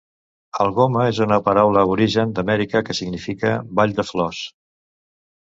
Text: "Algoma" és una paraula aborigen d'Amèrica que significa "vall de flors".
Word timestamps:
"Algoma" 0.63 1.03
és 1.09 1.19
una 1.25 1.37
paraula 1.49 1.83
aborigen 1.87 2.33
d'Amèrica 2.39 2.83
que 2.89 2.97
significa 3.01 3.53
"vall 3.83 3.95
de 4.01 4.09
flors". 4.11 4.43